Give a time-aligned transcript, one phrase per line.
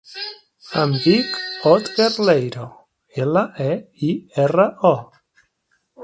[0.83, 1.31] Em dic
[1.73, 2.65] Otger Leiro:
[3.25, 3.71] ela, e,
[4.09, 4.09] i,
[4.45, 4.95] erra, o.